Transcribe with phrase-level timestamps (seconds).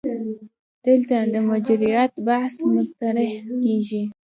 [0.85, 3.31] دلته د مرجعیت بحث مطرح
[3.63, 4.03] کېږي.